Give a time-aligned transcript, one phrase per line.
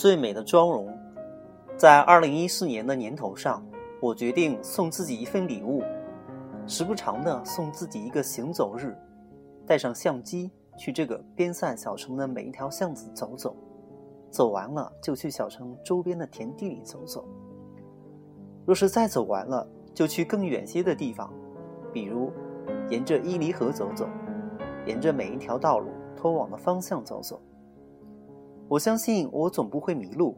[0.00, 0.88] 最美的妆容。
[1.76, 3.62] 在二零一四年的年头上，
[4.00, 5.82] 我决定送自己一份礼物，
[6.66, 8.96] 时不常的送自己一个行走日，
[9.66, 13.54] 带上相机去这个边塞小城的每一条巷子走走，
[14.30, 17.28] 走完了就去小城周边的田地里走走。
[18.64, 21.30] 若是再走完了，就去更远些的地方，
[21.92, 22.32] 比如
[22.88, 24.08] 沿着伊犁河走走，
[24.86, 27.38] 沿着每一条道路通往的方向走走。
[28.70, 30.36] 我相信我总不会迷路。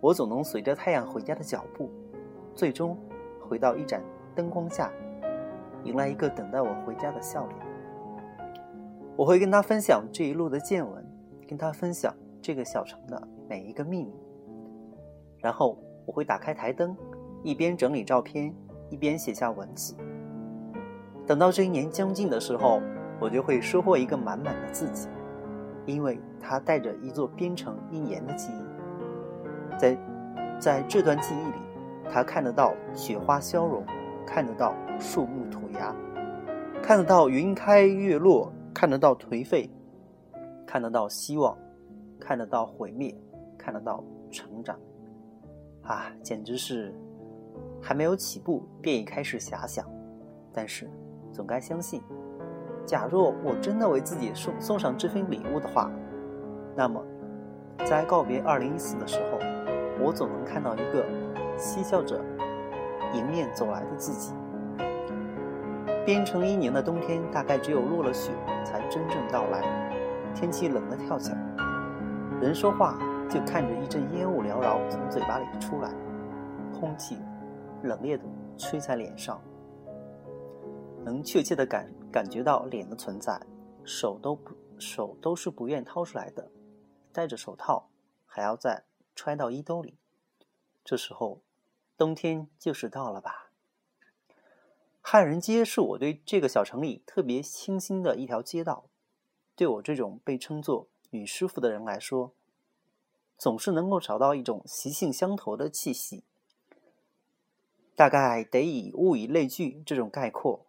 [0.00, 1.88] 我总能随着太阳回家的脚步，
[2.52, 2.98] 最终
[3.40, 4.02] 回到一盏
[4.34, 4.90] 灯光下，
[5.84, 7.56] 迎来一个等待我回家的笑脸。
[9.14, 11.06] 我会跟他分享这一路的见闻，
[11.46, 12.12] 跟他分享
[12.42, 14.12] 这个小城的每一个秘密。
[15.38, 16.96] 然后我会打开台灯，
[17.44, 18.52] 一边整理照片，
[18.90, 19.94] 一边写下文字。
[21.24, 22.80] 等到这一年将近的时候，
[23.20, 25.08] 我就会收获一个满满的自己，
[25.88, 29.78] 因为他带着一座边城一年的记忆。
[29.78, 29.96] 在，
[30.60, 31.58] 在这段记忆里，
[32.10, 33.82] 他看得到雪花消融，
[34.26, 35.96] 看得到树木吐芽，
[36.82, 39.70] 看得到云开月落，看得到颓废，
[40.66, 41.56] 看得到希望，
[42.20, 43.16] 看得到毁灭，
[43.56, 44.78] 看得到成长。
[45.82, 46.94] 啊，简直是
[47.80, 49.88] 还没有起步便已开始遐想。
[50.52, 50.90] 但是，
[51.32, 52.02] 总该相信，
[52.88, 55.90] 假若我真的为自己送送上这份礼物的话，
[56.74, 57.04] 那么，
[57.84, 59.38] 在告别二零一四的时候。
[60.00, 61.04] 我总能看到一个
[61.56, 62.24] 嬉笑着
[63.14, 64.32] 迎面走来的自己。
[66.06, 68.30] 边城一年的冬天，大概只有落了雪
[68.64, 69.60] 才真正到来。
[70.36, 71.34] 天气冷得跳脚，
[72.40, 72.96] 人说话
[73.28, 75.90] 就看着一阵烟雾缭绕从嘴巴里出来，
[76.72, 77.18] 空气
[77.82, 78.22] 冷冽的
[78.56, 79.40] 吹在脸上，
[81.04, 83.40] 能确切的感感觉到脸的存在，
[83.84, 86.50] 手都不手都是不愿掏出来的，
[87.12, 87.88] 戴着手套
[88.26, 88.84] 还要再。
[89.20, 89.98] 揣到衣兜里，
[90.84, 91.42] 这时候，
[91.96, 93.50] 冬天就是到了吧。
[95.00, 98.84] 汉人街是我对这个小城里特别清新的一条街道，
[99.56, 102.32] 对我这种被称作女师傅的人来说，
[103.36, 106.22] 总是能够找到一种习性相投的气息。
[107.96, 110.67] 大概得以物以类聚这种概括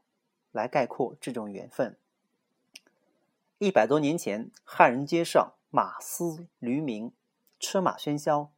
[0.52, 1.98] 来概括这种缘分。
[3.58, 7.12] 一百多年前，汉人街上马嘶驴鸣。
[7.60, 8.52] 车马喧嚣，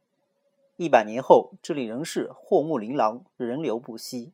[0.76, 4.32] 一百年后，这里仍是货木琳琅，人流不息。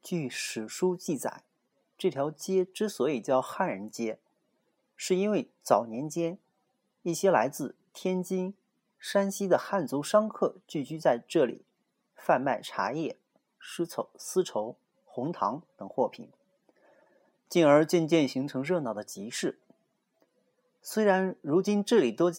[0.00, 1.42] 据史书记载，
[1.98, 4.18] 这条街之所以叫汉人街，
[4.96, 6.38] 是因为早年间
[7.02, 8.54] 一些来自天津、
[8.98, 11.66] 山西的汉族商客聚居在这里，
[12.16, 13.18] 贩卖茶叶、
[13.60, 16.30] 丝绸、丝绸、红糖等货品，
[17.54, 19.60] 进而渐渐形成热闹的集市。
[20.82, 22.32] 虽然如今这里多。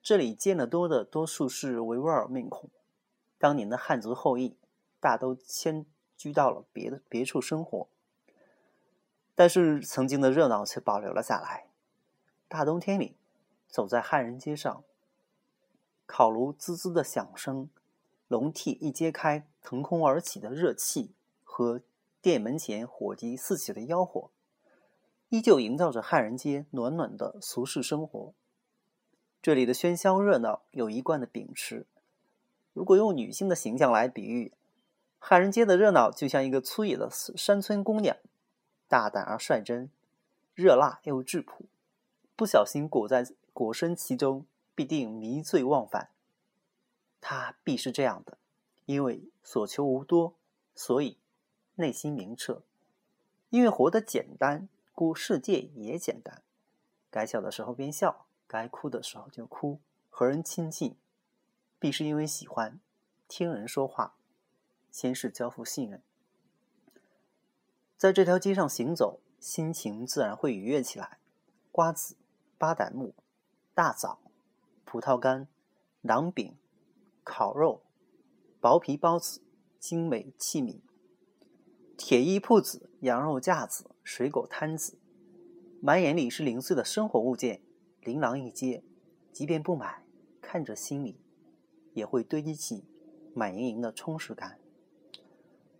[0.00, 2.70] 这里见得多的多数是维吾尔面孔，
[3.38, 4.56] 当年的汉族后裔
[5.00, 5.84] 大都迁
[6.16, 7.88] 居到了别的别处生活，
[9.34, 11.66] 但是曾经的热闹却保留了下来。
[12.46, 13.16] 大冬天里，
[13.66, 14.84] 走在汉人街上，
[16.06, 17.68] 烤炉滋滋的响声，
[18.28, 21.10] 笼屉一揭开，腾空而起的热气
[21.42, 21.80] 和
[22.22, 24.30] 店门前火急四起的吆喝，
[25.28, 28.32] 依旧营造着汉人街暖暖的俗世生活。
[29.42, 31.86] 这里的喧嚣热闹有一贯的秉持。
[32.72, 34.52] 如果用女性的形象来比喻，
[35.18, 38.16] 汉人街的热闹就像一个粗野的山村姑娘，
[38.86, 39.90] 大胆而率真，
[40.54, 41.66] 热辣又质朴。
[42.36, 44.44] 不小心裹在裹身其中，
[44.74, 46.10] 必定迷醉忘返。
[47.20, 48.36] 她必是这样的，
[48.84, 50.34] 因为所求无多，
[50.74, 51.16] 所以
[51.76, 52.62] 内心明澈。
[53.48, 56.42] 因为活得简单，故世界也简单。
[57.10, 58.26] 该笑的时候便笑。
[58.48, 60.96] 该哭的时候就哭，和人亲近，
[61.78, 62.80] 必是因为喜欢
[63.28, 64.16] 听人说话，
[64.90, 66.00] 先是交付信任。
[67.98, 71.18] 在这条街上行走，心情自然会愉悦起来。
[71.72, 72.16] 瓜子、
[72.56, 73.14] 巴旦木、
[73.74, 74.20] 大枣、
[74.84, 75.48] 葡萄干、
[76.02, 76.56] 馕饼、
[77.24, 77.82] 烤肉、
[78.60, 79.42] 薄皮包子、
[79.78, 80.80] 精美器皿、
[81.96, 84.98] 铁艺铺子、羊肉架子、水果摊子，
[85.80, 87.62] 满眼里是零碎的生活物件。
[88.02, 88.84] 琳琅一街，
[89.32, 90.04] 即便不买，
[90.40, 91.18] 看着心里
[91.94, 92.84] 也会堆积起
[93.34, 94.58] 满盈盈的充实感。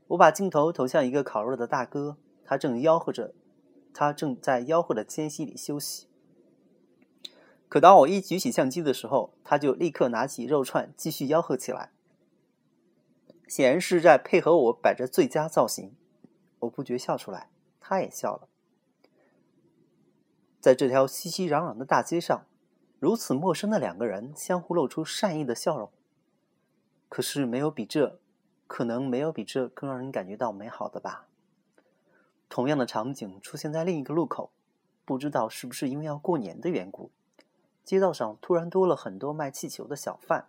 [0.09, 3.35] 我把镜头投向一个烤肉的大哥，他正吆喝着，
[3.93, 6.09] 他正在吆喝的间隙里休息。
[7.69, 11.93] 可当我一举起相机的时候，他就立刻拿起肉串继续吆喝起来，
[13.47, 15.93] 显然是在配合我摆着最佳造型。
[16.67, 18.49] 我不觉笑出来，他也笑了。
[20.61, 22.47] 在这条熙熙攘攘的大街上，
[22.99, 25.91] 如此陌生的两个人相互露出善意的笑容。
[27.09, 28.19] 可是没有比这，
[28.67, 31.29] 可能没有比这更让人感觉到美好的吧。
[32.49, 34.51] 同样的场景出现在另一个路口，
[35.05, 37.11] 不知道是不是因为要过年的缘故，
[37.85, 40.49] 街道上突然多了很多卖气球的小贩，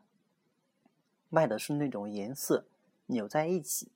[1.30, 2.66] 卖的是那种颜色
[3.08, 3.92] 扭在一起、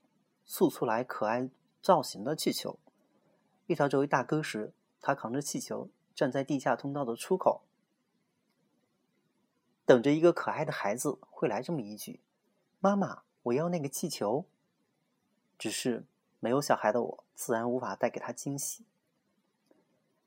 [0.46, 1.50] 塑出来可爱
[1.82, 2.78] 造型的气球。
[3.68, 7.62] 遇到这位大哥时，他扛着气球站在地下通道的出口，
[9.86, 12.20] 等着一个可爱的孩子会来这么一句
[12.80, 14.46] ：“妈妈，我要那个气球。”
[15.58, 16.06] 只是。
[16.44, 18.84] 没有小孩的我，自然无法带给他惊喜。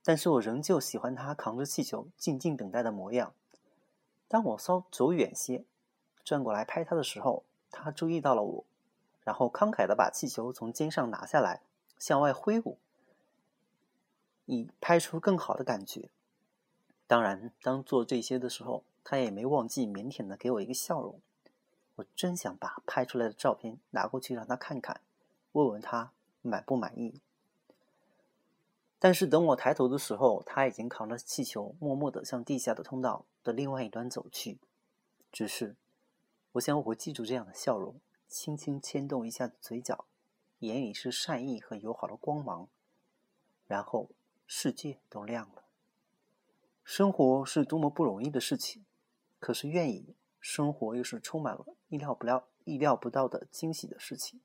[0.05, 3.35] 但是我仍旧喜欢他扛着气球静静等待的模样。
[4.29, 5.65] 当我稍走远些，
[6.23, 8.65] 转过来拍他的时候，他注意到了我，
[9.25, 11.63] 然后慷慨的把气球从肩上拿下来，
[11.99, 12.79] 向外挥舞，
[14.47, 16.11] 以拍出更好的感觉。
[17.07, 21.21] 当然，当做这些的时候，他也没忘记腼腆的给我一个笑容。
[21.97, 25.01] 我真想把拍出来的照片拿过去让他看看。
[25.53, 26.13] 问问他
[26.43, 27.21] 满不满意。
[28.99, 34.59] 但是等我抬头的时候，他已经扛着气球，默默的向地下的通道的另外一端走去。
[35.31, 35.77] 只是，
[36.53, 37.95] 我想我会记住这样的笑容，
[38.35, 40.07] 轻轻牵动一下嘴角，
[40.59, 42.67] 眼里是善意和友好的光芒，
[43.69, 44.11] 然后
[44.45, 45.63] 世界都亮了。
[46.83, 48.85] 生活是多么不容易的事情，
[49.39, 54.41] 可是愿意，生活又是充满了意料不料、意料不到的惊喜的事情。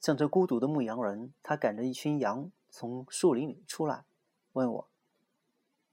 [0.00, 4.06] 像这孤独的牧羊人，他赶着一群羊从树林里出来，
[4.54, 4.88] 问我：“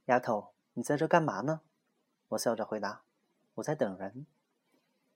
[0.08, 1.60] 丫头，你在这干嘛呢？”
[2.30, 3.04] 我笑着回答
[3.56, 4.26] ：“我在等人。”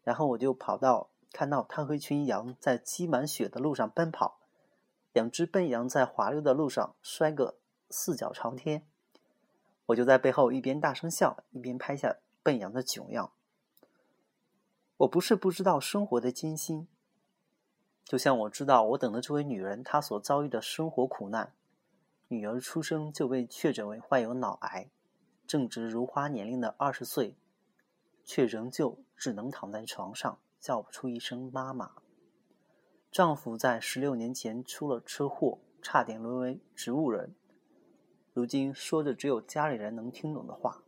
[0.04, 4.40] 然后我就跑到，看到他和一群羊在积满雪的路上奔跑，
[5.14, 7.58] 两只笨羊在滑溜的路上摔个
[7.90, 8.86] 四脚朝天。
[9.88, 13.32] 我就在背后一边大声笑，一边拍下笨羊的囧样。
[14.98, 16.88] 我不是不知道生活的艰辛。
[18.04, 21.54] 就像我知道，我等的这位女人，她所遭遇的生活苦难：
[22.28, 24.90] 女儿出生就被确诊为患有脑癌，
[25.48, 27.36] 正值如花年龄的二十岁，
[28.24, 31.92] 却仍旧只能躺在床上叫不出一声妈妈。
[33.12, 37.36] 丈夫在十六年前出了车祸，差点沦为植物人，
[38.32, 40.84] 如今说着只有家里人能听懂的话。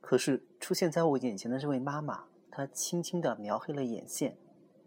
[0.00, 4.36] 可是出现在我眼前的这位妈妈，她轻轻地描黑了眼线。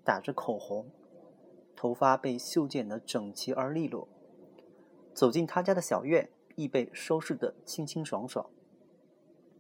[0.04, 0.90] 打着口红，
[1.76, 4.08] 头发被修剪得整齐而利落。
[5.14, 8.50] 走进他家的小院，亦被收拾得清清爽爽。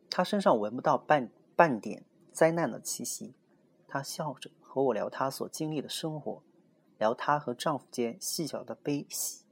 [0.10, 3.36] 他身上闻不到半半点灾难的气息。
[3.92, 6.42] 她笑着和我聊她所经历的生活，
[6.98, 9.44] 聊她和丈夫间细小的悲喜，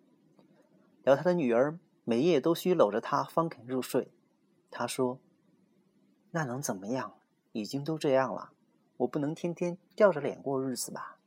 [1.04, 4.14] 聊她的女儿每夜都需搂着她方肯入睡。
[4.72, 5.20] 她说
[6.32, 7.20] ：“那能怎么样？
[7.52, 8.54] 已经都这样了。”
[8.96, 11.20] 我不能天天吊着脸过日子吧？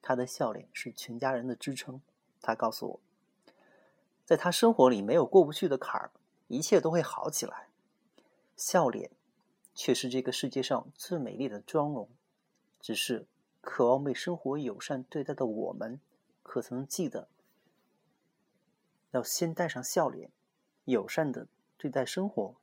[0.00, 2.00] 她的笑脸是全家人的支撑。
[2.40, 3.00] 她告诉我，
[4.24, 6.10] 在他生活里没有过不去的坎儿，
[6.48, 7.68] 一切都会好起来。
[8.56, 9.10] 笑脸
[9.74, 12.08] 却是这个世界上最美丽的妆容。
[12.86, 13.26] 只是
[13.60, 16.00] 渴望被生活友善对待的我们，
[16.44, 17.28] 可曾记得
[19.10, 20.30] 要先带上笑脸，
[20.84, 22.54] 友善的对待生活？